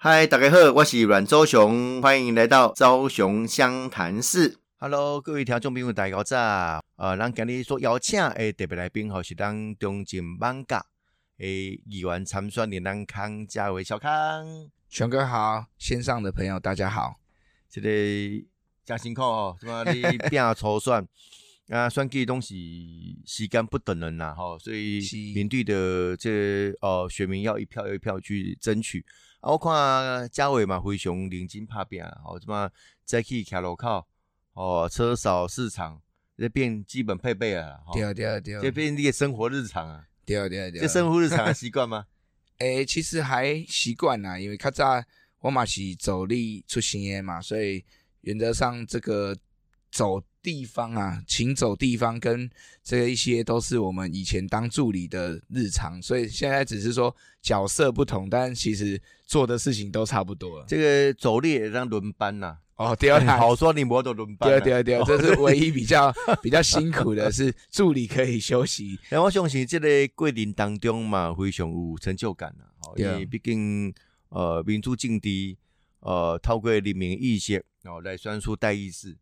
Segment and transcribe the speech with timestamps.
[0.00, 4.56] 嗨，大家好，我是阮周雄，欢迎来到周雄湘潭市。
[4.76, 6.84] Hello，各位听众朋友，大家好。
[6.94, 10.86] 呃，咱今日所邀请诶特别来宾吼，是咱中正万甲
[11.38, 14.70] 诶议员参选人咱康家伟小康。
[14.88, 17.16] 全哥好，线上的朋友大家好。
[17.68, 17.88] 这个
[18.84, 21.04] 真辛苦哦，什么你拼筹算
[21.70, 25.00] 啊，选举东西时间不等人呐，吼，所以
[25.34, 29.04] 面对的这呃选民要一票又一票去争取。
[29.40, 32.70] 啊，我看嘉伟嘛，非常认真拍拼，吼，什么
[33.04, 34.06] 再去徛路口，
[34.54, 36.00] 哦，车扫市场，
[36.36, 42.06] 这变基本配备啊，对对对，这变你的生活日常啊，对对对，这生活日常习惯吗？
[42.58, 45.00] 诶，其实还习惯啦，因为较早
[45.38, 47.84] 我嘛是走力出行的嘛，所以
[48.22, 49.36] 原则上这个
[49.92, 52.48] 走地方啊，行走地方跟
[52.82, 60.64] 这一些都是我们以前当助理的日常，所以现在只是说角色不同，但其实做的事情都差不多。
[60.66, 62.58] 这个走力也让轮班呐。
[62.76, 64.48] 哦，第二台 好说你摩托轮班。
[64.48, 68.96] 第二第二第二， 这是唯一比较比较辛苦的是助理可以休息。
[69.08, 72.64] 然后我相信这个桂林当中嘛，非常有成就感呐。
[72.96, 73.92] 因为毕竟
[74.28, 75.56] 呃民主政治
[76.00, 79.16] 呃透过人民意识哦来宣出代议事，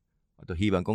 [0.44, 0.94] 都希望讲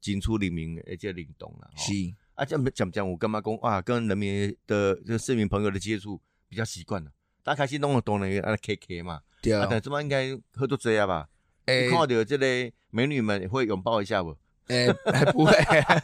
[0.00, 1.70] 进出人民而且灵动了。
[1.76, 1.92] 是
[2.34, 3.80] 啊，这样讲讲我干嘛讲哇？
[3.80, 7.10] 跟人民的这市民朋友的接触比较习惯了。
[7.42, 11.28] 大家开始弄了多年啊 K K 嘛，对啊，但这么应该喝多醉啊吧？
[11.66, 14.36] 诶看到这类美女们会拥抱一下不？
[14.68, 14.92] 诶，
[15.32, 15.52] 不会，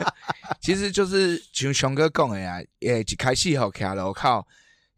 [0.61, 4.47] 其实就是像熊哥讲的呀，诶，一开始吼卡路口，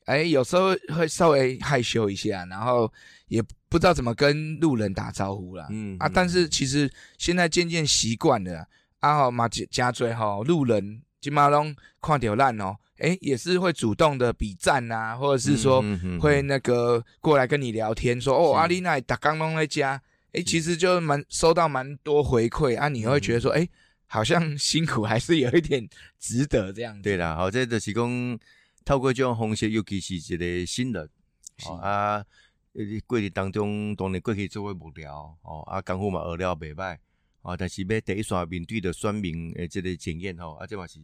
[0.07, 2.91] 诶，有时候会稍微害羞一下，然后
[3.29, 5.67] 也不知道怎么跟路人打招呼啦。
[5.71, 8.67] 嗯啊，但是其实现在渐渐习惯了，
[8.99, 9.17] 啊。
[9.17, 15.83] 好嘛加最吼路人金马龙看到烂哦，诶，也是会主动的比赞啊，或者是说
[16.21, 20.03] 会那个过来跟你聊天，说哦阿丽娜打刚龙在家。
[20.33, 23.69] 哎，其实就蛮收到蛮多回馈啊，你会觉得说，哎，
[24.07, 25.89] 好像辛苦 还是有一点
[26.21, 27.03] 值得这样子。
[27.03, 28.39] 对啦，好，这就是讲
[28.85, 31.11] 透过这种方式，尤其是一个新人，
[31.83, 32.25] 啊，
[33.07, 36.97] 过程当中当然过去做会无聊，哦，啊，功夫嘛学了袂歹，
[37.43, 41.01] 啊，但是要第一线面对的选民诶，即个检验吼，啊，这嘛是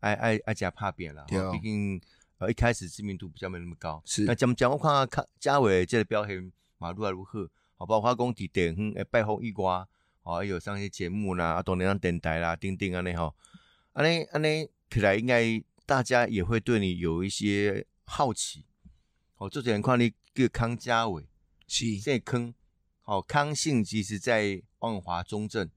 [0.00, 2.00] 爱爱爱加拍扁啦，毕竟
[2.38, 4.24] 呃一开始知名度比较没那么高，是。
[4.24, 7.50] 那讲讲我看看嘉伟即个表现嘛，如何如何？
[7.76, 9.86] 好，包括讲伫电方诶，拜访以外，
[10.22, 13.34] 哦，还有上一些节目啦，啊，当然电台啦，等等安尼吼，
[13.92, 18.64] 安尼安尼起来，应该大家也会对你有一些好奇。
[19.44, 21.28] 哦，这前看你叫康家伟，
[21.68, 21.98] 是。
[22.00, 22.54] 这坑，
[23.02, 25.68] 好，康姓其实在万华中正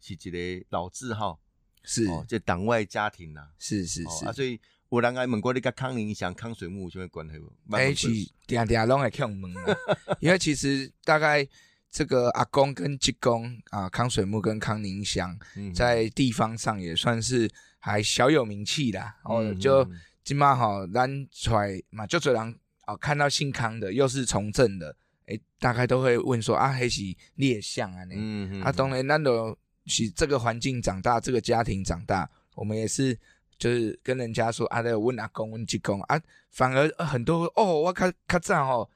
[0.00, 1.38] 是一个老字号，
[1.82, 4.58] 是，这党外家庭呐，是是是，啊，所以。
[4.92, 7.52] 有人爱问过你甲康宁祥、康水木有什么关系无？
[7.70, 8.08] 哎，是
[8.44, 9.76] 定定拢会向问啊，
[10.18, 11.46] 因为其实大概
[11.92, 15.38] 这个阿公跟吉公啊，康水木跟康宁祥，
[15.72, 17.48] 在地方上也算是
[17.78, 19.16] 还小有名气啦。
[19.22, 19.88] 哦，就
[20.24, 24.94] 今嘛好咱出来嘛，就多人哦看到姓康的，又是从政的，
[25.26, 27.02] 哎，大概都会问说啊，黑是
[27.36, 28.04] 列相啊？
[28.10, 33.18] 嗯嗯，啊，当然那都是这个环境长大，这个家庭长大，我们也是。
[33.60, 36.18] 就是跟人家说啊，得问阿公问济公啊，
[36.50, 38.90] 反而很多哦，我较较早吼，哦，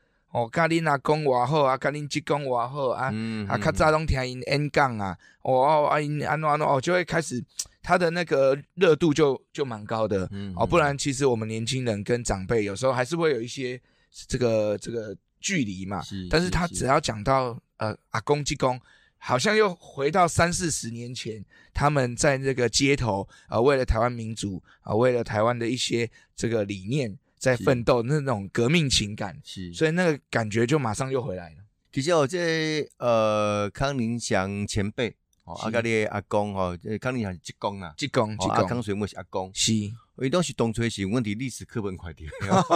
[0.53, 3.12] 甲恁阿公话好啊，甲恁吉公话好啊，
[3.49, 7.43] 啊，较早拢听因演讲啊，哦，啊因安怎安怎哦，就会开始
[7.83, 13.81] 他的那个热度就就蛮高的，哦，不然其实我们年轻人跟长辈有时候还是会有一些
[14.27, 18.81] 这个这个距离嘛，但是他只要讲到呃阿公鸡公。
[19.27, 21.43] 好像又回到三四十年前，
[21.73, 31.56] 他们在这个街头啊，为了台湾民主啊，为了台湾的一些这个理念在奋斗那种革命情感，是，所以那个感觉就马上又回来了。
[31.93, 42.31] 其实我这呃康宁祥前辈哦，阿家的阿公哦，康宁祥是职工啊，职工，阿康水木是阿公，是，伊都是当初是问题历史课本快点。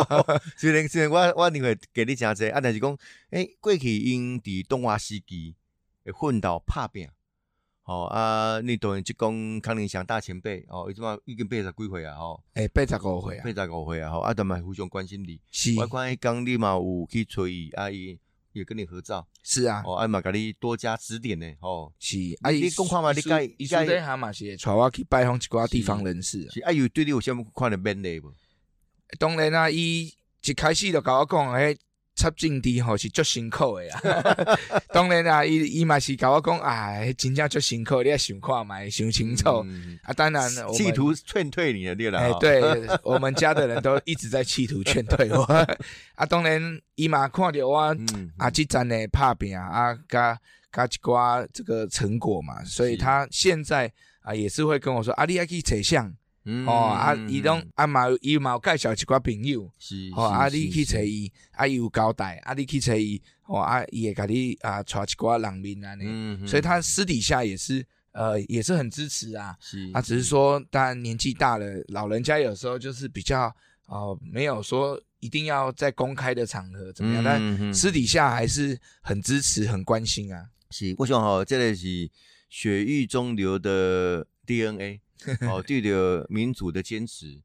[0.57, 2.97] 虽然虽然我我另外给你讲这，啊，但是讲，
[3.31, 5.55] 诶，过去因伫东华时期。
[6.11, 7.07] 混到拍拼，
[7.89, 8.61] 好啊！
[8.61, 15.41] 你当然即讲康宁祥大前辈哦，伊即嘛已经八十几岁啊，吼，诶，八十五岁啊，八十五岁啊，吼，啊，但嘛非常关心你。
[15.51, 18.19] 是，我看伊讲你嘛有去伊，阿姨
[18.53, 19.27] 也跟你合照。
[19.43, 21.91] 是啊，哦，啊嘛甲你多加指点呢，吼。
[21.99, 26.47] 是，啊，你讲看嘛，你该伊该下嘛是带我去拜访一寡地方人士。
[26.51, 28.31] 是，啊伊，有对你有啥物款的勉励无？
[29.19, 30.13] 当然啊，伊
[30.45, 31.75] 一开始就甲我讲，诶。
[32.19, 34.69] 插进地吼是足辛苦的啊。
[34.93, 39.65] 当然啦，伊伊嘛是甲我讲，哎，真正足辛苦，你要想看嘛，想清楚
[40.03, 40.13] 啊。
[40.13, 42.21] 当然，企图劝退你的对啦。
[42.21, 42.61] 哎，对
[43.05, 45.43] 我们家的人都一直在企图劝退我。
[46.17, 46.61] 啊，当然
[46.97, 47.79] 伊嘛看着我
[48.37, 50.37] 啊，即阵的拍拼啊，甲
[50.73, 53.91] 甲一寡这个成果嘛，所以他现在
[54.23, 56.13] 啊也是会跟我说，啊，你要去找相。
[56.67, 73.55] 哦，啊，伊拢啊嘛，伊嘛有介绍一寡朋友，是，哦，啊，你去找伊，啊，伊有交代，啊，你去找伊，哦，啊，伊会甲你啊，带一寡人面安尼，所以他私底下也是，呃，也是很支持啊，是，啊，只是说，当然年纪大了，老人家有时候就是比较，
[73.87, 80.47] 哦，没有说一定要在公开的场合怎么样，但私底下还是很支持、很关心啊。
[80.71, 82.11] 是，我想吼，这个是
[82.49, 85.01] 血液中流的 DNA。
[85.49, 87.41] 哦，对着民主的坚持，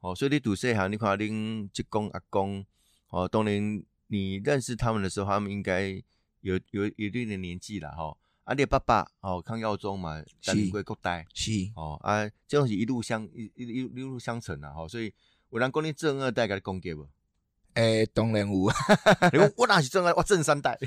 [0.00, 2.64] 哦，所以你读细汉，你看恁职工阿公，
[3.08, 6.02] 哦，当年你认识他们的时候，他们应该
[6.40, 8.16] 有有一定的年纪了，哈。
[8.44, 15.12] 啊，你爸爸哦，康耀宗嘛，当过国代，是哦，啊，这种是一路相一一一一路相承啦哦，所以
[15.50, 17.08] 有人讲你正二代给你攻击不？
[17.76, 18.54] 诶，当然有，
[19.56, 20.78] 我那是正二，我正三代。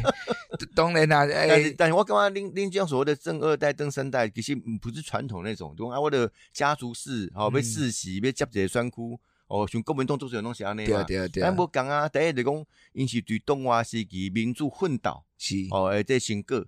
[0.76, 9.18] 当然啦，但是但是我感觉恁恁讲所谓的正二代、正三代，其实不是传统那种，对啊，我的家族史，哦，要世袭，要接这酸窟，
[9.48, 11.02] 哦，像国民党做这种东西安尼嘛。
[11.04, 11.42] 对对对。
[11.42, 16.62] 咱无讲啊，第一就讲，因是对东华时期民主奋斗，是哦，诶，这成果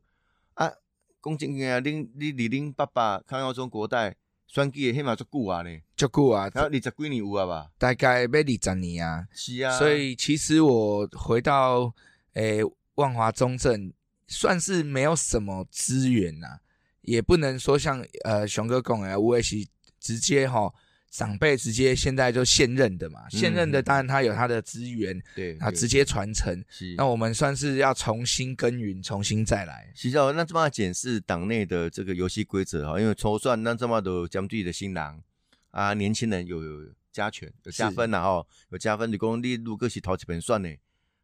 [0.55, 0.73] 啊，
[1.23, 4.17] 讲真个啊，恁你你恁爸爸康耀中国代。
[4.49, 7.71] 选举起码足久啊呢，足久啊，然后二十几年有啊吧？
[7.79, 9.29] 大概要二十年啊。
[9.31, 9.79] 是啊。
[9.79, 11.95] 所以其实我回到
[12.33, 12.62] 诶
[12.95, 13.93] 万华中正，
[14.27, 16.59] 算是没有什么资源呐，
[17.03, 19.56] 也不能说像呃熊哥讲诶，我也是
[20.00, 20.73] 直接哈。
[21.10, 26.62] 长辈直接现在就现任的嘛，现任的当然他有他的资源，对，他直接传承。
[26.96, 29.90] 那我们算是要重新耕耘，重新再来。
[29.96, 35.19] 其实哦，那这么检视党内的这个游戏规则哈，因为筹算那这么多将军的新郎
[35.70, 36.60] 啊，年轻人有
[37.10, 39.10] 加权有加分了哦，有加分。
[39.10, 40.69] 你讲你如果是投几本算呢？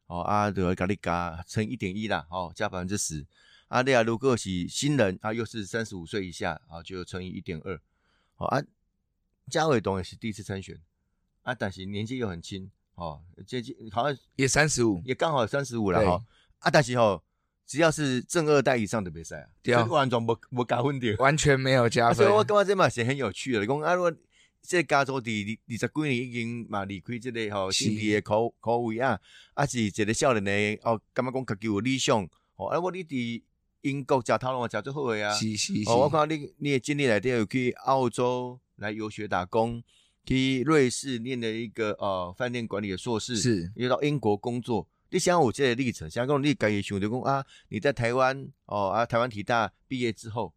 [0.06, 3.24] 哦啊，就要给你加乘一点一啦，哦，加百分之十。
[3.68, 7.78] 啊，你啊如果是新人啊，又是三十五岁以下啊，就乘以一点二。
[8.34, 8.62] 好啊。
[9.50, 10.78] 嘉伟东也是第一次参选
[11.42, 16.24] 啊，但是年纪又很轻哦，接近好像也三十五，也刚好三十五了哈。
[16.60, 17.22] 啊，但是哦，
[17.66, 22.16] 只要是正二代以上的比赛啊，对啊完全不不加分的，完全没有加分。
[22.16, 23.60] 所以我感觉这嘛是很有趣的。
[23.60, 24.12] 你讲啊，如果
[24.62, 29.20] 这加州的二十几年已经嘛离开这个吼政治的口口位啊，
[29.52, 32.26] 啊是一个少年的哦，感觉讲家己有理想
[32.56, 33.42] 哦，啊我你伫
[33.82, 35.90] 英国食头路食最好的啊，是是是。
[35.90, 38.58] 哦，我看你你的经历内底有去澳洲。
[38.76, 39.82] 来游学打工，
[40.24, 44.88] 去瑞士念了一个呃饭店管理的硕士，是，又到英国工作。
[45.10, 50.52] 你想我这个历程，想讲你家己想着讲啊，你在台湾哦啊，台湾体大毕业之后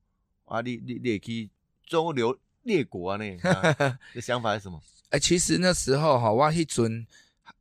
[0.45, 1.49] 啊，你你你也可以
[1.85, 3.37] 周游列国啊呢？
[4.15, 4.81] 这想法是什么？
[5.09, 7.05] 哎，其实那时候哈，我迄阵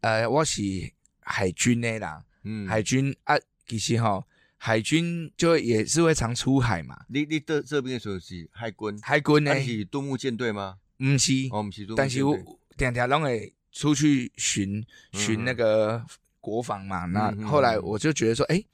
[0.00, 0.62] 呃，我是
[1.20, 3.37] 海军的啦，嗯，海军啊，
[3.67, 4.25] 其实哈。
[4.58, 7.05] 海军就也是会常出海嘛。
[7.08, 9.61] 你你这这边说是海军，海军呢？
[9.61, 10.79] 是杜牧舰队吗？
[10.99, 11.87] 不是，哦，不是。
[11.94, 12.37] 但是我
[12.76, 16.03] 天天拢会出去巡巡那个
[16.41, 17.05] 国防嘛。
[17.05, 18.64] 那后来我就觉得说，哎，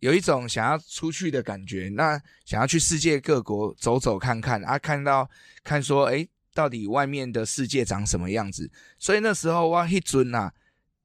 [0.00, 1.88] 有一种想要出去的感觉。
[1.94, 5.28] 那想要去世界各国走走看看啊，看到
[5.64, 8.70] 看说，哎，到底外面的世界长什么样子？
[8.98, 10.52] 所以那时候我一尊呐，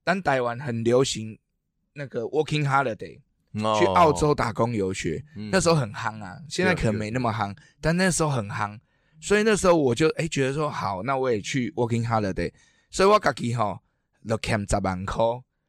[0.04, 1.38] 当台湾很流行
[1.94, 3.20] 那个 Working Holiday。
[3.78, 8.78] 去澳洲打工游学，那时候很夯啊，现在可能没那么夯，但那时候很夯，
[9.20, 12.52] 所以那时候我就哎觉得说好，那我也去 working holiday，
[12.90, 13.80] 所以我自己哈
[14.26, 15.24] ，the camp 十万块，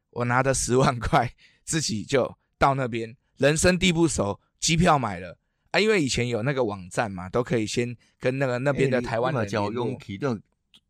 [0.10, 1.32] 我拿着十万块
[1.64, 5.38] 自己就到那边，人生地不熟，机票买了
[5.72, 9.98] 啊，因为以前有那个网站嘛，都可以先跟那个那边的台湾人联络，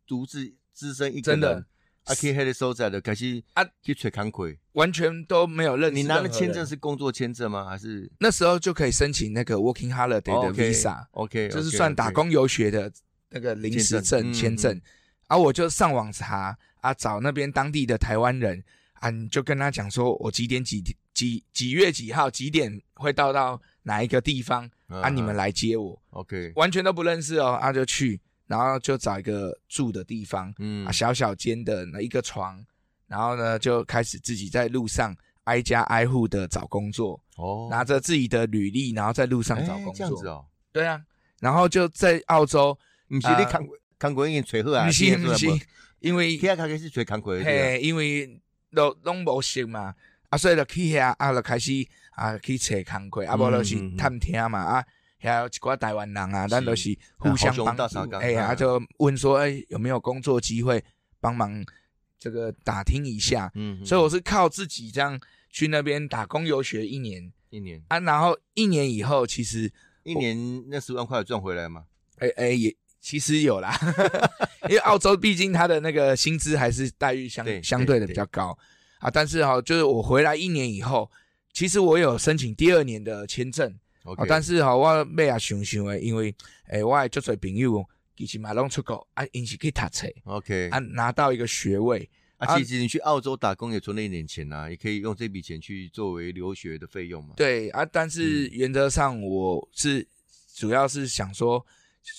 [0.08, 1.65] 独自资深一个人。
[2.05, 5.95] 啊，去黑的所在的，开始啊去吹康亏，完全都没有认识。
[5.95, 7.65] 你拿的签证是工作签证吗？
[7.65, 12.91] 还是那时候就可以申请那个 Working Holiday 的 Visa？OK，就是算打工游学的
[13.29, 14.79] 那个临时证签证。
[15.27, 20.83] 啊，我就上网查啊，找那边当地的台湾人啊，你就跟他讲说，我几点几
[21.15, 25.09] 几几月几号几点会到到哪一个地方啊？
[25.09, 26.00] 你们来接我。
[26.12, 28.21] OK，完全都不认识哦，啊就去。
[28.47, 32.63] 然后就找一个住的地方，嗯，小小间的那一个床，
[33.07, 41.01] 然后呢就开始自己在路上挨家挨户的找工作，哦，拿着自己的履历，然后在路上找工作，这样子哦，对啊，
[41.39, 43.61] 然后就在澳洲，不是你看
[43.97, 45.47] 看过已经吹好啊，不是不是，
[45.99, 48.39] 因为现在开始是吹看过，嘿，因为
[48.73, 49.95] 都拢无熟嘛，
[50.29, 51.71] 啊，所以就去遐啊，就开始
[52.11, 54.85] 啊去找工课，啊，无就是探听嘛，啊，
[55.25, 60.84] 遐有一寡台湾人啊，咱都是互相帮助，哎呀，就问说，哎，有没有工作机会，
[61.20, 61.65] 帮忙
[62.20, 69.72] 这个打听一下，嗯，所以我是靠自己这样去那边打工游学一年，一年啊，然后一年以后，其实
[70.03, 71.86] 一年那十万块赚回来吗？
[72.20, 72.75] 哎哎也。
[73.01, 73.72] 其实有啦，
[74.67, 78.58] 因为澳洲毕竟它的那个薪资还是待遇相相对的比较高
[78.98, 79.12] 啊。
[79.12, 81.12] 但是哈，就是我回来一年以后，
[81.53, 83.77] 其实我有申请第二年的签证。
[84.05, 86.33] OK，但是哈，我咩也想想诶，因为
[86.69, 87.85] 诶，我做做朋友
[88.15, 90.07] 其实嘛拢出国啊，因是可以读册。
[90.24, 97.33] OK，啊，拿到一个学位啊，其实你去澳洲打工也存了一点钱呐，也可以用这笔钱去作为留学的费用嘛。
[97.35, 100.07] 对啊，但是原则上我是
[100.55, 101.65] 主要是想说。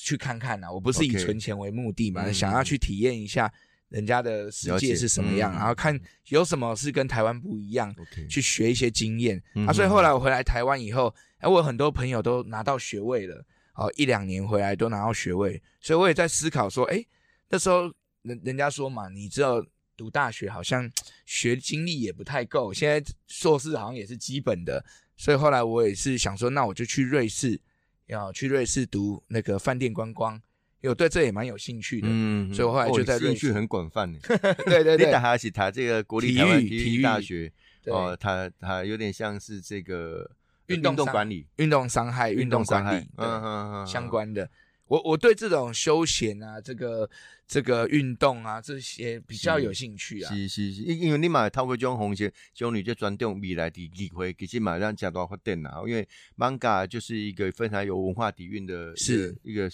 [0.03, 3.49] 去看看呐，我不是以存钱为目的嘛，想要去体验一下
[3.89, 7.95] 人家的世界是什么样，然后看有什么是跟台湾不一样，
[8.29, 9.73] 去学一些经验啊。
[9.73, 17.05] 所以后来我回来台湾以后，哎，我很多朋友都拿到学位了，哦，一两年回来都拿到学位，所以我也在思考说，哎，
[17.49, 19.65] 那时候人人家说嘛，你知道
[19.97, 20.91] 读大学好像
[21.25, 24.85] 学经历也不太够，现在硕士好像也是基本的，
[25.17, 27.61] 所以后来我也是想说，那我就去瑞士。
[28.09, 30.41] 要去瑞士读那个饭店观光，
[30.87, 34.21] 因为我对这也蛮有兴趣的，嗯，所以我后来就在兴趣很广泛的，
[34.65, 37.53] 对对对，你打哈是他这个国立台湾体育大学，
[37.87, 40.31] 哦，他他有点像是这个
[40.69, 44.49] 运动管理、运动伤害、运动管理，嗯嗯嗯，相关的。
[44.87, 47.11] 我我对这种休闲啊，这个
[47.49, 50.33] 这个运动啊，这些比较有兴趣啊。
[50.33, 55.83] 是是是，因因为你嘛透过这种红线，这种你就专注未来的机会，其实嘛让加多发展啦。
[55.85, 56.07] 因为
[56.39, 59.69] manga 就是一个非常有文化底蕴的，是一个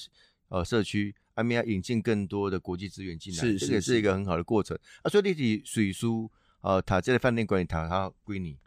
[0.53, 4.79] 呃社区，阿米要引进更多的国际资源进来，是这也是一个很好的过程。
[5.03, 6.31] 啊，所以你是水书
[6.61, 8.59] 呃，塔这个饭店管理塔它归你。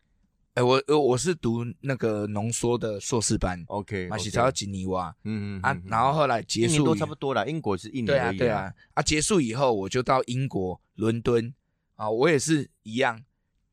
[0.56, 11.54] 哎，我我我是读那个浓缩的硕士班，OK，马西超吉尼瓦，嗯嗯啊，然后后来结束都差不多了，英国是一年对啊对啊，啊结束以后我就到英国伦敦
[11.96, 13.22] 啊，我也是一样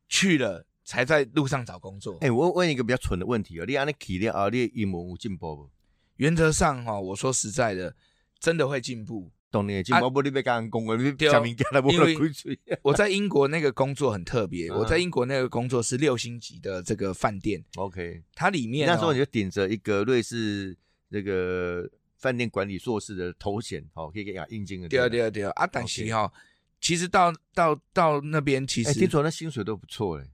[0.07, 2.17] 去了，才在路上找工作。
[2.19, 5.69] 哎，我问一个比较蠢的问题啊，你安尼体力啊，你英文有进步不？
[6.23, 7.93] 原则上哈，我说实在的，
[8.39, 9.29] 真的会进步。
[9.51, 12.17] 懂你，今毛不你别讲工啊，你讲明了因为
[12.81, 17.61] 我在英国那个工作很特别，我在英国那个工作是六星级的这个饭店。
[17.75, 20.73] OK，它里面那时候你就顶着一个瑞士
[21.11, 21.85] 这个
[22.17, 24.87] 饭店管理硕士的头衔，好，可以给他应征的。
[24.87, 25.51] 对啊，对啊，对啊。
[25.57, 26.31] 啊，但是哈，
[26.79, 30.25] 其实到到到那边，其实听说那薪水都不错嘞，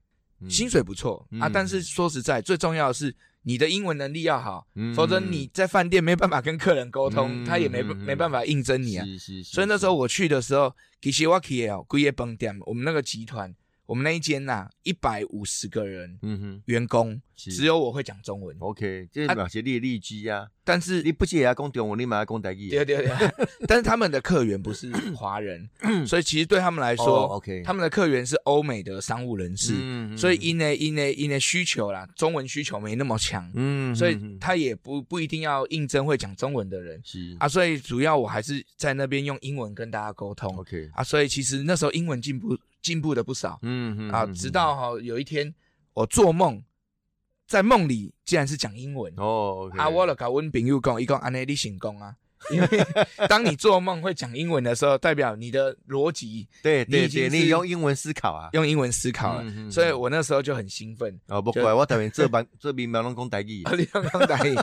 [0.48, 1.50] 薪水不错啊。
[1.52, 3.12] 但是说实在，最重要的是。
[3.42, 9.06] 你的英文能力要好，否则你在饭店没办法跟客人沟通，他也没没办法应征你啊。
[9.44, 13.54] 所以那时候我去的时候，其实我去哦，贵业饭店，我们那个集团。
[13.90, 18.56] 我们那一间呐，一百五十个人，嗯哼，员工只有我会讲中文。
[18.60, 20.46] OK，这是表示你利基啊。
[20.62, 22.68] 但是你不也要讲中文，你马上讲台语。
[22.68, 23.08] 对对对。
[23.66, 25.68] 但是他们的客源不是 华人，
[26.06, 29.72] 所以其实对他们来说，OK，他们的客源是欧美的商务人士。
[29.76, 33.50] 嗯所以因为因为因为需求啦，中文需求没那么强。
[33.56, 33.92] 嗯。
[33.96, 37.00] 所以他也不不一定要应征会讲中文的人。
[37.04, 37.36] 是。
[37.40, 40.56] 啊，所以主要我还是在那边用英文跟大家沟通。
[40.58, 40.88] OK。
[40.92, 42.56] 啊，所以其实那时候英文进步。
[42.82, 45.54] 进步的不少，嗯嗯啊，直到哈有一天
[45.92, 46.62] 我做梦，
[47.46, 49.12] 在梦里竟然是讲英文。
[49.16, 52.14] 哦，啊，我了搞温朋友讲，一个安内利成功啊，
[52.50, 52.68] 因为
[53.28, 61.18] 当你做梦会讲英文的时候，代表你的逻辑对对对，你用英文思考啊，用英文思考，所以我那时候就很兴奋。
[61.28, 64.54] 哦，不怪我特别这班这边没人讲台语， 你讲台语。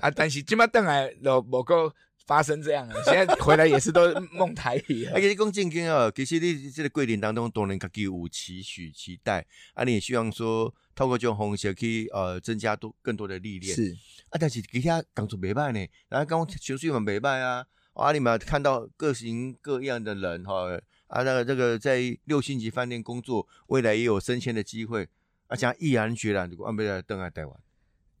[0.00, 1.92] 啊，但是今麦等来就无够。
[2.26, 5.04] 发生这样了， 现在回来也是都梦台语。
[5.14, 13.74] 而且你讲正经哦，其实你这个过程当中，当然自己有期许、期待，啊，你也希望说透过这种方式去呃增加多更多的历练。
[13.74, 13.96] 是
[14.30, 20.68] 啊，但是其他工作没歹呢，然后讲情绪嘛没歹啊，啊，你们看到各型各样的人哈，
[21.06, 25.08] 啊，那个这个在六星级饭店工作，未来也有升迁的机会，
[25.46, 27.56] 啊，像毅然决然就安排来登来台湾。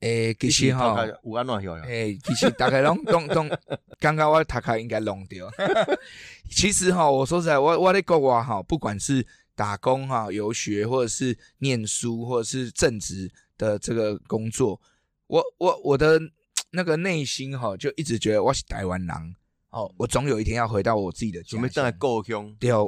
[0.00, 0.94] 诶，其实哈，
[1.86, 3.48] 诶，其实大概拢拢拢，
[3.98, 5.50] 刚刚我头壳应该弄掉。
[6.50, 14.80] 其实哈，我说实在，我我在国外哈，不管是打工哈、游学，或者是念书，或者是正职的这个工作，
[15.26, 16.20] 我我我的
[16.70, 19.36] 那个内心哈，就一直觉得我是台湾人
[19.70, 21.48] 哦，我总有一天要回到我自己的家。
[21.50, 22.84] 准备在故乡，对，我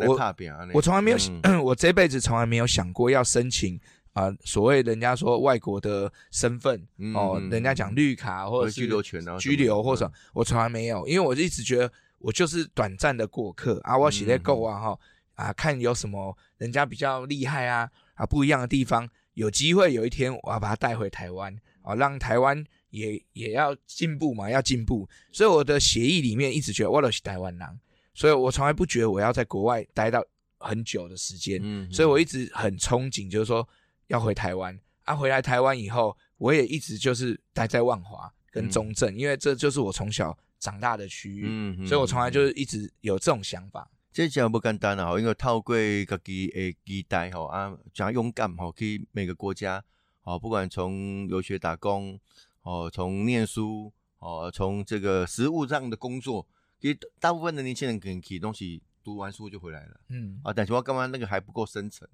[0.72, 1.18] 我从来没有，
[1.64, 3.80] 我这辈子从来没有想过要申请。
[4.18, 6.84] 啊，所谓人家说外国的身份
[7.14, 14.98] 哦，人家讲绿卡或者是居留权啊，居留或者我从来没有，因为我一直觉得我就是短暂的过客啊，我写在够啊哈
[15.34, 25.08] 啊，看有什么人家比较厉害啊啊不一样的地方，有机会有一天我要把它带回台湾啊，让台湾也也要进步嘛，要进步。
[25.30, 27.80] 所以我的协议里面一直觉得我都是台湾人，
[28.14, 30.24] 所以我从来不觉得我要在国外待到
[30.58, 31.60] 很久的时间。
[31.62, 33.66] 嗯，所以我一直很憧憬，就是说
[34.08, 35.14] 要回台湾啊。
[35.14, 41.46] 回来台湾以后，我也一直就是待在万华跟中正，因为这就是我从小长大的区域。
[41.48, 43.90] 嗯，所以我从来就是一直有这种想法。
[44.10, 45.16] 这真不简单啊！
[45.16, 49.84] 因为透过家己诶期待吼啊，讲勇敢吼，去每个国家
[50.22, 52.18] 哦，不管从留学打工
[52.62, 56.44] 哦，从念书哦，从这个实务上的工作，
[56.80, 60.00] 其实大部分的年轻人可能去东西读完书就回来了。
[60.08, 62.08] 嗯啊，但是我刚刚那个还不够深层。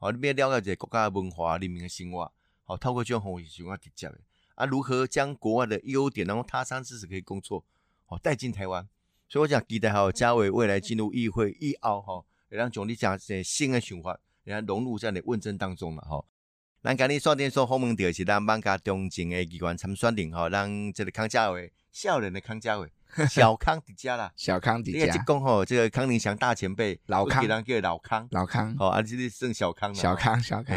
[0.00, 2.32] 哦，你要了解一个国家的文化、人民的生活。
[2.64, 4.18] 好，透过这种方式是较直接的
[4.54, 4.66] 啊。
[4.66, 7.64] 如何将国外的优点，然后他山之石可以工作，
[8.06, 8.88] 哦，带进台湾？
[9.28, 16.24] 所以我讲期待哈，嘉伟未来进入议会以后哈，让总理讲些新的想法，然后融入在你问政当中了哈。
[16.82, 22.90] 咱今日刷电说访问到是咱邦家中正的机关参选人哈，让这个康佳伟，少年的康佳伟，
[23.28, 25.12] 小康迪家啦，小康迪家。
[25.12, 30.76] 你讲吼，这个康宁祥大前辈，老康，人叫老康，老康，哦啊，这里剩小康了，小康，小康，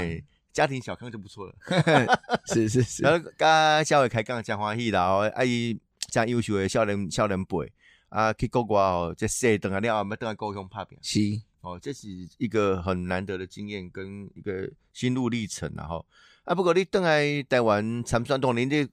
[0.52, 1.56] 家庭小康就不错了，
[2.54, 3.04] 是是是。
[3.04, 5.80] 然后跟嘉伟开讲讲欢喜啦，哦，阿姨
[6.12, 7.72] 这优秀的少年少年辈。
[8.10, 11.00] 啊，去国外哦，这西等下了，要等下高雄拍片。
[11.02, 11.20] 是
[11.64, 16.06] 哦，这是一个很难得的经验跟一个心路历程然后
[16.44, 18.86] 啊，不过你等来台湾参选当年，你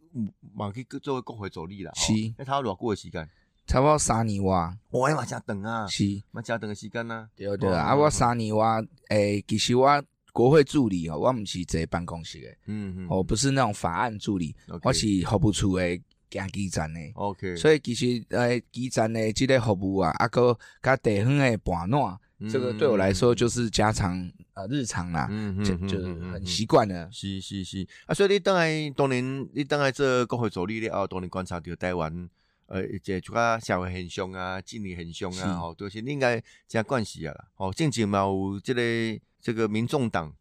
[0.55, 1.91] 嘛去作为国会助理啦。
[1.97, 3.29] 是，那差偌久的时间？
[3.67, 4.73] 差不多三年哇。
[4.91, 5.85] 我还嘛加等啊。
[5.89, 7.29] 是，嘛加等的时间啊？
[7.35, 16.01] 对对啊，我三年哇，诶，其实我国会助理哦，我唔是坐办公室的，嗯嗯，我不是那种法案助理，我是服务处的。
[16.33, 22.17] 行基站的，OK，所以其实诶，基站的这个服务啊，啊个甲地方的伴暖，
[22.49, 25.99] 这个对我来说就是家常呃日常啦，嗯就就
[26.33, 27.11] 很习惯了。
[27.11, 32.31] 是是是，啊，所以你等来当年，你等来这国会助理了后，当年观察到台湾
[32.67, 37.49] 呃一些主要社会现象啊、经济现象啊，吼，都是应该加关系啊啦。
[37.57, 38.83] 哦，近期嘛有这个
[39.41, 40.33] 这个民众党。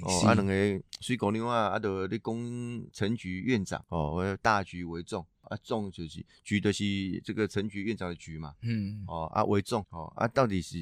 [0.00, 0.54] 哦，啊，两个
[0.98, 10.78] 水果妞啊，啊，都你讲陈局院长哦，我大局为重啊，重就是局就是这个陈局院长的局嘛，嗯，哦，啊为重哦，啊到底是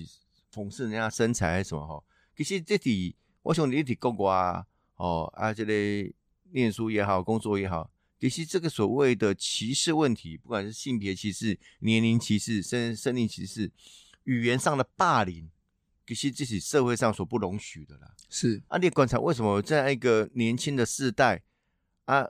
[0.53, 2.05] 讽刺人家身材还是什么哈？
[2.37, 6.15] 其实这题，我想你一提国啊，哦，啊这类
[6.51, 13.71] 念书也好，工作也好，其实这个所谓的歧视问题，不管是性别歧视、年龄歧视、生生理歧视、
[14.25, 15.51] 语言上的霸凌。
[16.05, 18.13] 其实这是社会上所不容许的啦。
[18.29, 21.43] 是啊，你观察为什么这样一个年轻的世代
[22.05, 22.29] 啊，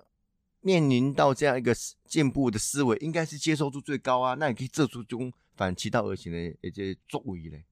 [0.61, 4.35] 面临到这样一个进步的思维，应该是接受度最高啊？
[4.35, 7.65] 那你可以做出这种反其道而行的一些作为嘞。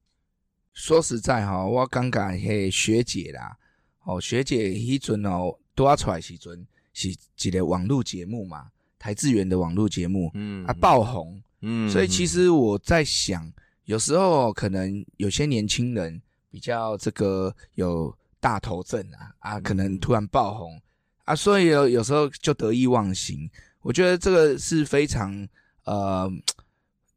[0.73, 3.57] 说实在哈，我刚刚迄学姐啦，
[4.05, 13.51] 哦，学姐迄阵哦，多出来时阵是一个网络节目嘛，台资源的网络节目，嗯，啊爆红，嗯，所以其实我在想。
[13.87, 20.81] 有时候可能有些年轻人比较这个有大头症啊啊，可能突然爆红
[21.25, 23.51] 啊，所以有有时候就得意忘形。
[23.81, 25.49] 我觉得这个是非常
[25.87, 26.31] 呃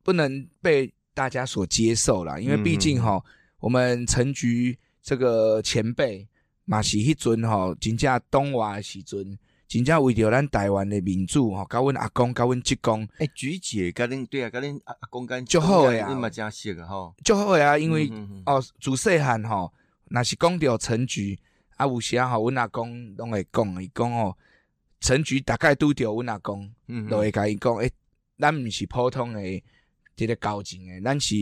[0.02, 3.24] 不能被大家所接受啦，因为毕竟哈，
[3.64, 6.28] 我们陈局这个前辈
[6.66, 9.40] 嘛是迄阵吼，真正东华时阵。
[9.70, 18.12] 真正为着咱台湾的民主吼，甲阮阿公、甲阮职工，诶，菊姐甲恁对啊，甲恁阿阿公干就好诶啊，恁嘛真熟个吼，就好诶啊，因为
[18.46, 19.74] 哦，自细汉吼，
[20.10, 21.40] 若是讲着陈菊，
[21.78, 24.38] 啊，有时啊吼，阮阿公拢会讲，伊讲吼，
[25.00, 27.90] 陈菊大概拄着阮阿公，嗯都会甲伊讲，诶，
[28.38, 29.64] 咱毋是普通诶，
[30.18, 31.34] 即个交情诶，咱是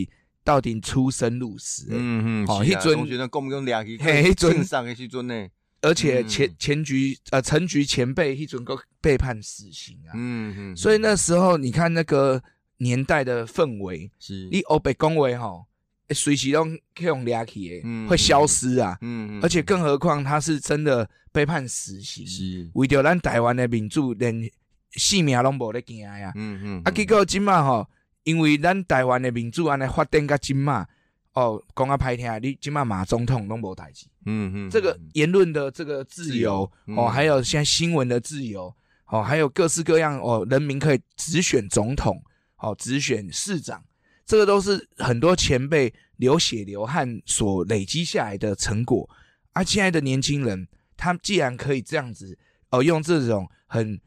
[0.44, 5.48] 到底出生入死，嗯嗯，哦，迄阵觉得讲毋讲掠去，嘿，迄阵上诶时阵呢。
[5.84, 12.40] 而且前前局呃陈局前辈一准够被判死刑啊，嗯嗯，所以那时候你看那个
[12.76, 14.48] 年代的氛围，是。
[14.52, 15.64] 你欧北恭维哈，
[16.10, 22.70] 随时都可以用俩起会消失啊，嗯嗯，而且更何况他是真的被判死刑，是。
[22.74, 24.48] 为着咱台湾的民主连
[24.92, 27.88] 性命拢无咧惊呀，嗯嗯，啊结果今嘛吼，
[28.24, 30.86] 因为咱台湾的民主安尼发展甲今嘛。
[31.34, 34.06] 哦，讲啊歹听，你今嘛马总统拢无代志。
[34.26, 38.70] 嗯嗯，这个言论的这个自由哦，还有现在新闻的自由
[39.06, 42.22] 哦，还有各式各样哦，人民可以直选总统，
[42.58, 43.82] 哦，直选市长，
[44.26, 49.08] 这个都是很多前辈流血流汗所累积下来的成果。
[49.54, 53.98] 而亲爱的年轻人，他既然可以这样子哦，用这种很。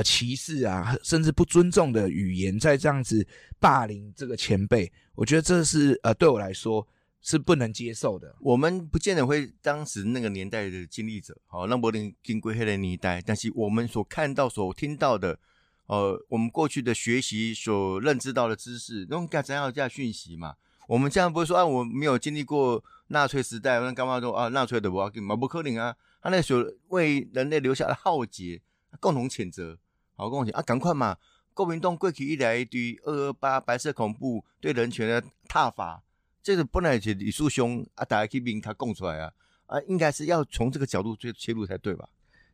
[0.00, 3.26] 呃，歧视啊，甚至不尊重的语言，在这样子
[3.58, 6.86] 霸凌这个前辈，我觉得这是呃，对我来说
[7.20, 8.34] 是不能接受的。
[8.40, 15.38] 我们不见得会当时那个年代的经历者，好，那柏林经过黑的年代，但是我们所看到、所听到的，
[15.84, 20.54] 呃，我们过去的学习所认知到的知识，那种该怎样加讯息嘛？
[20.88, 25.94] 我们这样不会说啊，我没有经历过纳粹时代，那干嘛说啊，纳粹的不要嘛不可能啊？
[26.22, 28.62] 他那所为人类留下的浩劫，
[28.98, 29.78] 共同谴责，
[30.20, 31.16] 好，共同谴啊，赶快嘛！
[31.54, 36.02] 国民党过去一来一堆二二八白色恐怖对人权的踏法。
[36.42, 39.32] 这个本来是李树兄啊，大家去明他供出来啊
[39.64, 42.06] 啊，应该是要从这个角度去切入才对吧？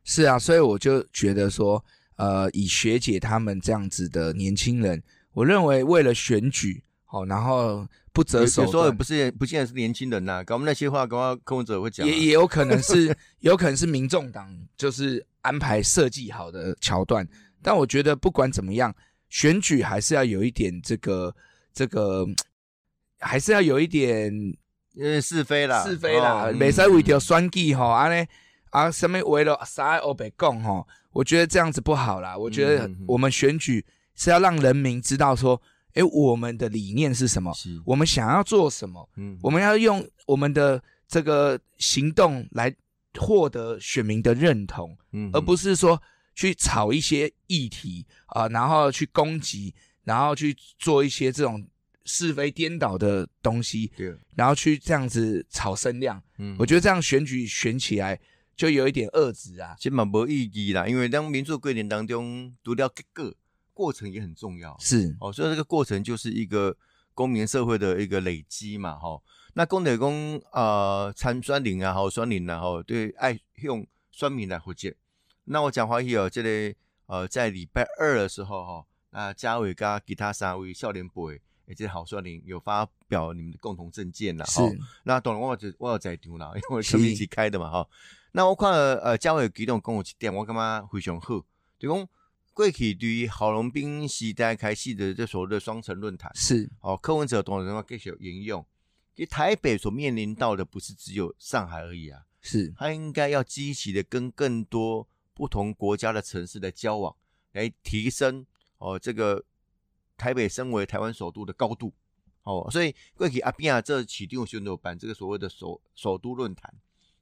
[0.05, 1.83] 是啊，所以我就觉得说，
[2.15, 5.03] 呃，以学姐他们这样子的年轻人，
[5.33, 17.27] 我认为为了选举，好，然后不择手段，说也不是不见得是年轻人呐，搞我们那些话，搞柯文哲会讲，也也有可能是， 有可能是民众党就是安排设计好的桥段，
[17.61, 18.95] 但我觉得不管怎么样，
[19.29, 21.35] 选举还是要有一点这个
[21.73, 22.27] 这个。
[23.19, 24.31] 还是要有一点，
[24.95, 28.27] 呃，是非啦，是非啦，没使为着选举吼，安尼
[28.69, 32.37] 啊，什么为了啥欧北共吼，我觉得这样子不好啦。
[32.37, 35.59] 我觉得我们选举是要让人民知道说，
[35.95, 37.51] 哎，我们的理念是什么，
[37.83, 42.71] 我们想要做什么，嗯，我们要用我们的这个行动来
[43.17, 45.99] 获得选民的认同，嗯，而不是说
[46.37, 49.73] 去炒一些议题啊，然后去攻击，
[50.03, 51.67] 然后去做一些这种。
[52.09, 58.17] 是非颠倒的东西，对，然后去这样子炒声量，嗯，我觉得这样选举选起来
[58.55, 60.87] 就有一点恶质啊，起码没意义啦。
[60.87, 63.35] 因为当民主过程当中，独掉各个
[63.73, 66.77] 过程也很重要，是哦，所以这个过程就是一个
[67.13, 69.21] 公民社会的一个累积嘛，哈。
[69.55, 74.95] 那公德公呃参酸林啊，好酸林啊，哈，对，爱用酸民来回接。
[75.49, 81.41] 那我讲话以后，这里呃在礼拜二的时候哈，那嘉伟跟其他三位少年辈。
[81.67, 84.63] 诶，这好说你有发表你们的共同政见了哈。
[85.03, 87.85] 那当然我就我要在丢了，因为全民一起开的嘛哈。
[88.31, 91.43] 那我看了呃，嘉伟举动跟我一点，我感觉非常好。
[91.77, 92.07] 就讲
[92.53, 98.65] 过去对于郝龙斌时代开始的这所谓的双城论坛是哦，柯文哲当然要继续沿用。
[99.13, 105.05] 其实台北所面临到的不是只有上海而已啊，是他应该要积极的跟更多
[105.37, 107.15] 不同国家的城市的交往，
[107.53, 108.45] 来提升
[108.79, 109.45] 哦这个。
[110.19, 111.93] 台北身为台湾首都的高度，
[112.41, 116.73] 哦，所以过去阿扁啊，这起定选择办这个所谓的首首都论坛，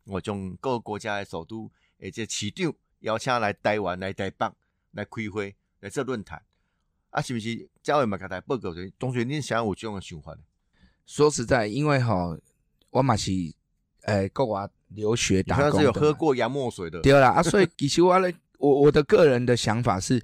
[0.06, 4.50] 我从各个国家的首都，而且起定邀请来台湾来台北
[4.92, 6.42] 来开会来这论坛，
[7.10, 7.70] 啊，是不是？
[7.84, 10.40] 教委嘛，给他报告的，同学，你想有这种循环？
[11.06, 12.40] 说实在，因为哈，
[12.92, 13.30] 我嘛是
[14.06, 20.20] 诶国外留学打工的，是有喝过洋墨水的，对啦，啊， 所以其实我咧，我我的个人的想法是，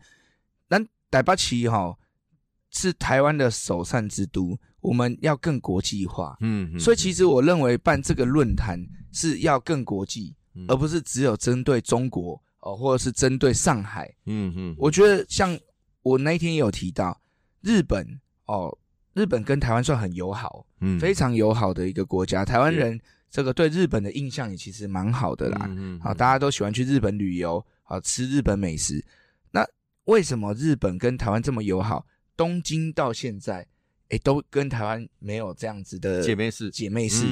[0.70, 1.96] 咱台北市哈。
[2.74, 6.38] 是台湾的首善之都，我们要更国际化。
[6.40, 10.34] 嗯，所以其实我认为办这个论坛是要更国际，
[10.70, 14.10] 而不是只有针对中国哦，或者是针对上海。
[14.26, 15.60] 嗯嗯，我觉得像
[16.02, 17.20] 我那一天也有提到
[17.60, 18.08] 日本
[18.46, 18.74] 哦，
[19.14, 22.46] 日本跟台湾算很友好，嗯，非常友好的一个国家。
[22.46, 22.98] 台湾人
[23.32, 25.66] 这个对日本的印象也其实蛮好的啦。
[25.70, 29.04] 嗯，好，大家都喜欢去日本旅游，好吃日本美食。
[29.52, 29.66] 那
[30.04, 32.06] 为什么日本跟台湾这么友好？
[32.36, 33.68] 东京到现在，
[34.10, 37.26] 哎，都跟台湾没有这样子的姐妹市，姐妹市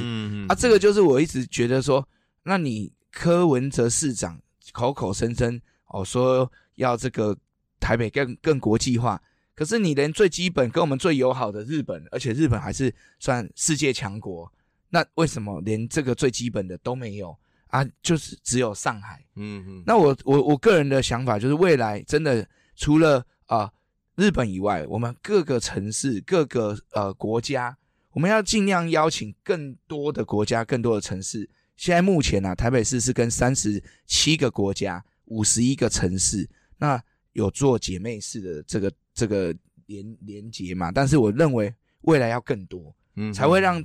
[0.47, 2.07] 啊，这个就是我一直觉得说，
[2.43, 4.39] 那你柯文哲市长
[4.71, 7.35] 口口声声哦说要这个
[7.79, 9.19] 台北更更国际化，
[9.55, 14.51] 可是你连最基本跟我们最友好的日本，而且日本还是算世界强国，
[14.89, 17.85] 那为什么连这个最基本的都没有啊？
[18.01, 23.71] 就是只有上海，嗯嗯，那我我我个人的想法就是，未来真的除了啊。
[24.15, 27.77] 日本以外，我们各个城市、各个呃国家，
[28.11, 31.49] 我们要尽量邀请更多的国家、更多的城市。
[31.77, 36.45] 现在目前呢，台北市是跟三十七个国家、五十一个城市，
[36.77, 40.91] 那有做姐妹市的这个这个连连接嘛？
[40.91, 43.81] 但是我认为未来要更多，嗯，才会让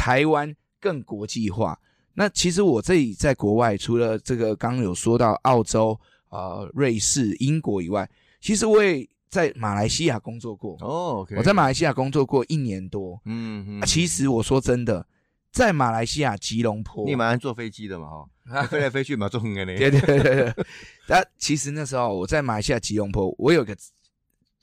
[0.00, 1.78] 台湾更国际化。
[2.14, 8.08] 那其实我这里在国外，除了这个刚刚有说到澳洲、啊瑞士、英国以外，
[8.40, 9.06] 其实我也。
[9.30, 13.16] 在马来西亚工作过哦，我在马来西亚工作过一年多。
[13.26, 15.06] 嗯嗯，其实我说真的，
[15.52, 18.08] 在马来西亚吉隆坡，你蛮坐飞机的嘛
[18.50, 19.78] 哈， 飞来飞去嘛，坐很远的。
[19.78, 20.66] 对对对对。
[21.06, 23.72] 但其实那时候我在马来西亚吉隆坡，我有个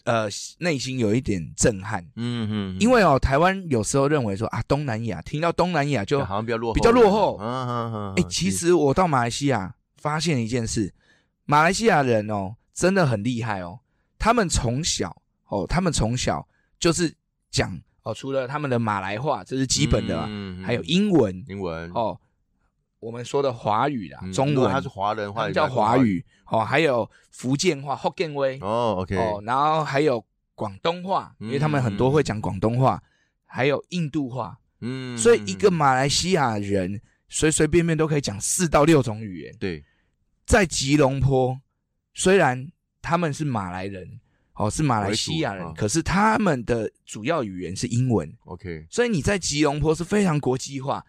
[0.07, 0.27] 呃
[0.59, 2.01] 内心有一点震撼。
[2.15, 7.37] 嗯嗯，因为哦，台湾有时候认为说啊，东南亚听到东南亚就好像比较落比较落后。
[7.39, 8.13] 嗯嗯嗯。
[8.15, 10.93] 哎，其实我到马来西亚发现一件事，
[11.45, 13.81] 马来西亚人哦真的很厉害哦。
[14.17, 16.47] 他们从小哦，他们从小
[16.79, 17.13] 就是
[17.51, 22.19] 讲哦，除了他们的马来话，这是基本的，嗯还有英文，英文哦，
[22.99, 30.23] 我们说的华语啦，中文，他是华人话叫华语哦，还有福建话福建威哦，OK 哦，然后还有
[30.55, 33.01] 广东话，因为他们很多会讲广东话，
[33.45, 39.55] 还有印度话，嗯，所以一个马来西亚人随随便便都可以讲四到六种语言。
[39.59, 39.83] 对，
[40.45, 41.59] 在吉隆坡，
[42.13, 44.19] 虽然他们是马来人。
[44.59, 48.27] 哦，是马来西亚人，可是他们的主要语言是英文。
[48.45, 51.05] OK，所以你在吉隆坡是非常国际化。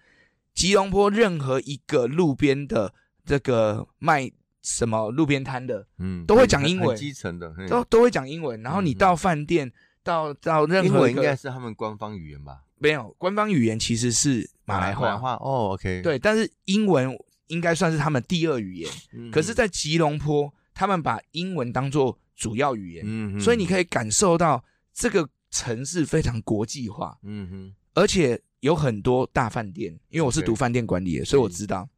[0.58, 2.92] 吉隆坡任何一个路边的
[3.24, 4.28] 这个卖
[4.60, 8.60] 什么路边摊的，嗯，都会讲英文，基层的都都会讲英文。
[8.60, 12.64] 然后你到饭店，到到任何，英文应该是他们官方语言吧？
[12.76, 15.02] 没有，官方语言其实是马来话。
[15.02, 17.16] 马来话哦，OK，对，但是英文
[17.46, 18.90] 应该算是他们第二语言。
[19.30, 31.88] 可是，在吉隆坡，他们把英文当做主要语言，嗯，所以你可以感受到这个城市非常国际化，嗯哼，而且有很多大饭店，因为我是读饭店管理的，所以我知道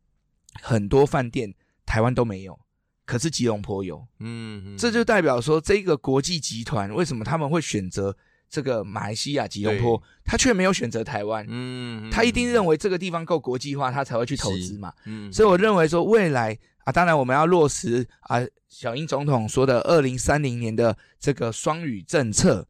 [0.63, 1.55] 很多饭店
[1.87, 2.59] 台湾都没有，
[3.05, 8.17] 可是吉隆坡有，嗯哼，这就代表说这个国际集团为什么他们会选择
[8.49, 16.59] 这个马来西亚吉隆坡，他却没有选择台湾，嗯，他一定认为这个地方够国际化，他才会去投资嘛，嗯，所以我认为说未来。
[16.85, 22.67] 啊，当然我们要落实啊，小英总统说的二零三零年的这个双语政策。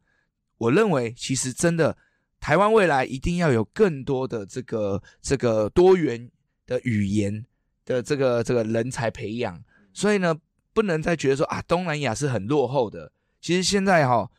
[0.57, 1.95] 我认为其实真的，
[2.41, 6.29] 台湾未来一定要有更多的这个这个多元
[6.65, 7.45] 的语言
[7.85, 9.63] 的这个这个人才培养。
[9.93, 10.37] 所以呢，
[10.73, 13.09] 不能再觉得说啊，东南亚是很落后的。
[13.39, 14.29] 其实现在哈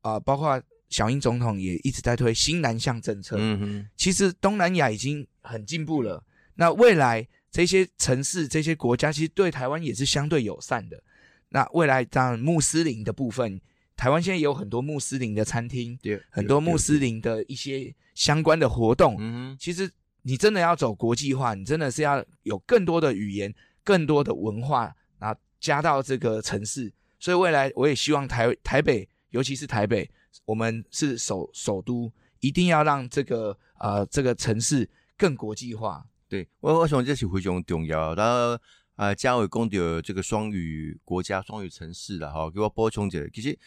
[0.00, 3.36] 啊，包括小英总统也一直在推新南向政策。
[3.38, 6.24] 嗯哼，其实东南亚已经很进步了。
[6.54, 7.28] 那未来。
[7.50, 11.02] 这些城市、这些国家其实对台湾也是相对友善的。
[11.48, 13.58] 那未来当穆斯林的部分，
[13.98, 19.16] 台湾现在也有很多穆斯林的餐厅，对，很多穆斯林的一些相关的活动。
[19.18, 19.90] 嗯其实
[20.22, 26.92] 你真的要走国际化，你真的是要有更多的语言、更多的文化，然后加到这个城市。
[27.18, 30.08] 所以未来我也希望台台北，尤其是台北，
[30.44, 36.06] 我们是首首都，一定要让这个呃这个城市更国际化。
[36.28, 38.14] 对我，我想这是非常重要。
[38.14, 38.56] 然后
[38.94, 43.18] 啊，嘉伟讲到这个双语国家、双语城市了哈，给我补充一下。
[43.32, 43.58] 其实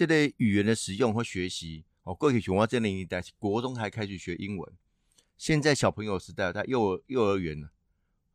[0.00, 4.72] 这类语言的使用和学习，哦，过去熊猫这年代，国中还开始学英文。
[5.36, 7.68] 现在小朋友时代，他幼儿幼儿园、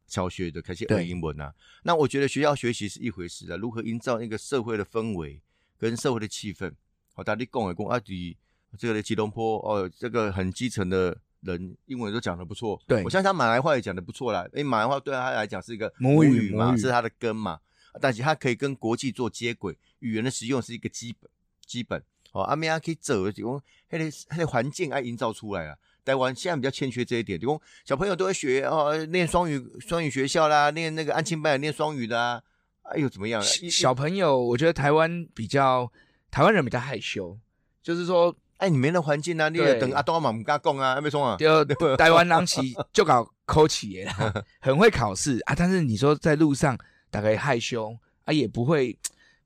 [0.06, 1.52] 小学的开始学英文啊。
[1.82, 5.42] 那我觉得学校学习是一回事的，如何营造那个社会的氛围
[5.80, 6.72] 跟社会的气氛？
[7.16, 8.38] 好，大家讲一讲啊，对
[8.78, 11.18] 这个吉隆坡哦，这个很基层的。
[11.42, 14.44] 人英文都讲的不错，对我相信他马来话也讲的不错啦。
[14.54, 17.60] 因为马来话对他来讲是一个母语嘛，是他的根嘛。
[18.00, 21.30] 但是他可以跟国际做接轨，语言的使用是一个基本
[21.66, 22.02] 基本。
[22.32, 25.78] 哦，阿米亚可以走，就讲那个那个环境啊营造出来了。
[26.04, 32.42] 台湾现在比较欠缺这一点，就讲小朋友都会学哦，念双语双语学校啦，念那个安庆班也念双语的啊。
[32.84, 33.42] 哎呦，怎么样？
[33.42, 35.92] 小朋友，我觉得台湾比较
[36.30, 37.38] 台湾人比较害羞，
[37.82, 38.36] 就是说。
[38.58, 39.50] 哎，你没那环境啊！
[39.50, 41.36] 你也等阿东阿妈唔敢讲啊，还没说啊。
[41.36, 41.66] 就
[41.98, 44.10] 台湾人起就搞考起耶，
[44.62, 45.54] 很会考试啊。
[45.54, 46.78] 但是你说在路上
[47.12, 48.98] 大概害羞啊，也不会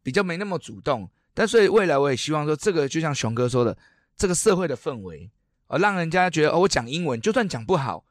[0.04, 1.10] 比较没那么主动。
[1.40, 3.78] 但所以未来我也希望说，这个就像熊哥说的，
[4.18, 5.32] 这个社会的氛围
[5.68, 8.04] 啊，让人家觉得哦，我讲英文就算讲不好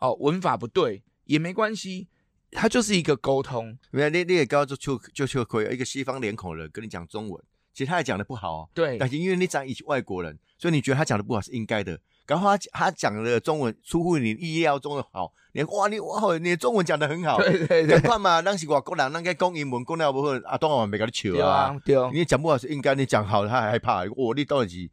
[0.00, 2.08] 哦，文法不对也没关系，
[2.50, 3.78] 它就是一个沟通。
[3.90, 7.42] 没有你你也高就就就就可以一个西方脸孔人跟你讲中文。
[7.72, 11.98] 其实他也讲的不好哦，对，但是因为你讲一外国人，所以你觉得他讲的不好是应该的。
[12.26, 24.90] 然后他他讲的中文出乎你意料中的好，你哇你哇你中文讲的很好，对 对对，看嘛，当时外国人那个讲英文讲了不好，啊，当然没跟你笑啊，对啊，你讲不好是应该，你讲好他还害怕，我你到底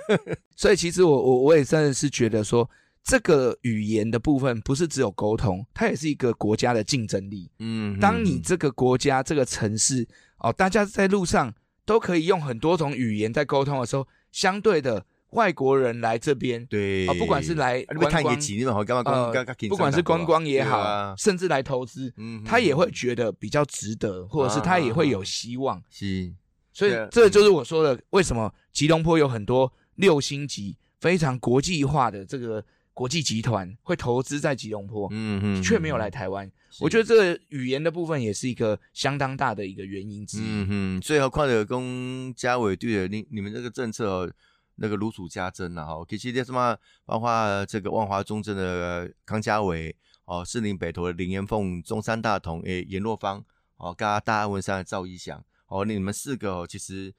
[0.56, 2.68] 所以其实我我我也真的是觉得说，
[3.04, 7.50] 这个语言的部分不是只有沟通，它也是一个国家的竞争力。
[7.58, 10.06] 嗯，当你这个国家这个城市
[10.38, 11.52] 哦，大家在路上。
[11.86, 17.06] 都可以用很多种语言在沟通的时候，相对的外国人来这边，对。
[17.06, 18.36] 啊，不管是来观光，
[19.68, 22.12] 不管是观光也好，甚至来投资，
[22.44, 25.82] 他也会觉得比较值得，或者是他也会有希望。
[25.90, 26.32] 是，
[26.72, 36.50] 所以这就是我说的，为什么吉隆坡有很多六星级、非常国际化的这个国际集团会投资在吉隆坡，嗯嗯，却没有来台湾。
[36.78, 40.44] 我觉得这个语言的部分也是一个相当大的一个原因之一。
[40.46, 44.32] 嗯哼，最后看的公家委对的，你你们这个政策
[44.80, 45.94] 那个如数家珍了哈。
[46.08, 53.44] 其实那什么，包括这个万华中正的康家伟，哦，士林北投的林延凤，中山大同诶严若芳，
[53.76, 57.14] 哦，加大安文山的赵一翔，哦，你们四个哦其实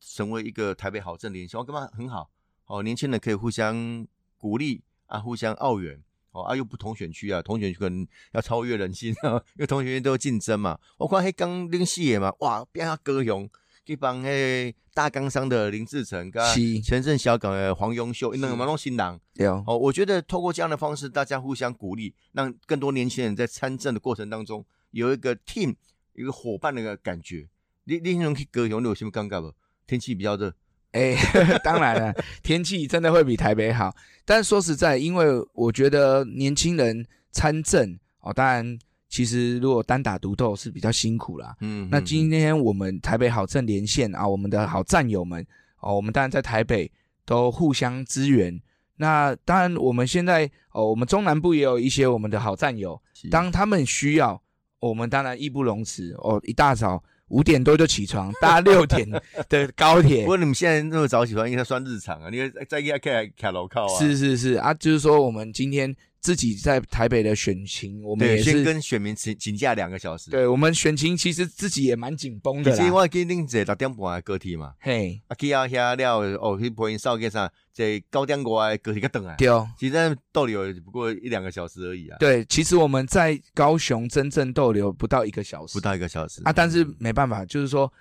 [0.00, 2.30] 成为一个台北好镇联，希望干嘛很好。
[2.66, 10.78] 哦，年轻人可以互相鼓励啊，互相奥援哦，啊又不同选区啊，同选区可能要超越人心啊， 因为同选区都竞争嘛。
[10.98, 13.48] 我看迄刚领四个嘛，哇，变下高雄，
[13.84, 16.42] 去帮迄大冈山的林志成，跟
[16.82, 19.20] 前镇小港的黄永秀，那个蛮多新郎。
[19.34, 25.74] 对哦，我觉得透过这样的方式，大家互相鼓励，让更多年轻人在参政的过程当中有一个 team，
[26.14, 27.48] 一个伙伴的一个感觉。
[27.84, 29.52] 你你能去高雄，你有什么尴尬不？
[29.86, 30.54] 天气比较热。
[30.92, 31.16] 哎，
[31.62, 33.94] 当然了，天气真的会比台北好。
[34.24, 38.78] 但说实在，因为我觉得年轻人参政哦，当然，
[39.14, 41.54] 其实如果单打独斗是比较辛苦啦。
[41.60, 45.46] 嗯，那今天我们台北好正连线啊，我们的好战友们
[45.78, 46.90] 哦，我们当然在台北
[47.24, 48.60] 都互相支援。
[48.96, 53.00] 那当然，我们现在哦，我们中南部也有一些我们的好战友，
[53.30, 54.42] 当他们需要，
[54.80, 57.00] 我们当然义不容辞哦，一大早。
[57.28, 59.08] 五点多就起床， 搭六点
[59.48, 60.22] 的高铁。
[60.22, 62.28] 不过你们现在那么早起床，应该算日常啊。
[62.30, 63.98] 你在在开开楼靠啊？
[63.98, 65.92] 是是是啊，就是说我们今天
[66.24, 70.30] 自己在台北的选情，我们也是跟选民请请假两个小时。
[70.30, 72.90] 对我们选情其实自己也蛮紧绷的啦。
[72.90, 77.52] 我今天坐六点半的高铁嘛，嘿，啊去到遐了哦去陪因扫街上。
[77.74, 79.34] 在高点过来，隔一个等啊。
[79.36, 82.16] 对哦，其实逗留不过一两个小时而已啊。
[82.20, 86.52] 对，其实我们在高雄真正逗留不到一个小时，不到一个小时啊。
[86.52, 87.92] 但是没办法，就是说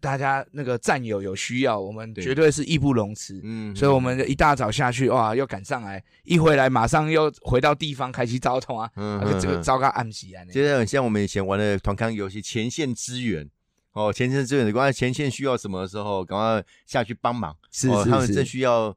[0.00, 3.40] 大家那个战友有需要，我们绝对是义不容辞。
[3.42, 8.90] 嗯，所以我们一大早下去，哇，又赶上来，一回来马上又回到地方开启招通啊。
[8.96, 10.44] 嗯，这个糟糕暗喜啊。
[10.46, 13.48] 其实很像我们以前玩的团康游戏，前线支援。
[13.92, 17.56] 哦，前线支援的，关键前线需要什么的时候，赶快下去帮忙。
[17.70, 18.96] 是是是，他们正需要。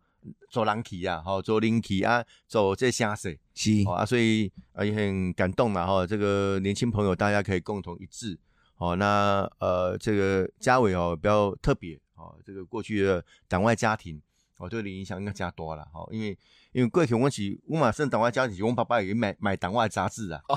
[0.51, 6.05] 做人气啊，好做人气啊，走这下水是啊，所以啊也很感动嘛哈。
[6.05, 8.37] 这个年轻朋友大家可以共同一致
[8.81, 8.95] 哦。
[8.95, 14.21] 那呃，这个家伟哦比较特别哦，这个过去的党外家庭
[14.57, 16.05] 哦对你影响应该加多了哈。
[16.11, 16.37] 因为
[16.73, 20.41] 因为过去我是我马上党外家庭，我爸爸也买买党外杂志啊。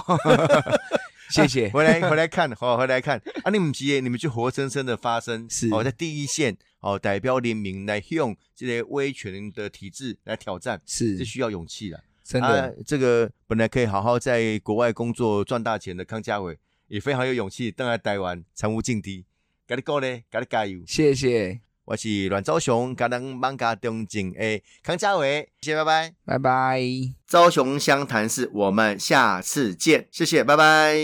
[1.30, 3.50] 谢谢，回来回来看，好回来看啊！
[3.50, 11.98] 你们企业，你们就活生生的发生，是哦，在第一线哦，代表联名来用这些威权的体制来挑战，是是需要勇气的。
[12.22, 16.58] 真的，这个本来可以好好在国外工作赚大钱的康家伟，
[16.94, 19.24] 也非常有勇气登来台湾，参悟境地，
[19.66, 20.78] 甲你讲咧，甲你加油。
[20.87, 26.80] 谢谢，我是阮昭雄，甲咱漫家中景诶，康家伟，谢谢，拜拜，拜拜。
[27.26, 30.94] 昭雄湘潭市，我们下次见，谢谢，拜拜。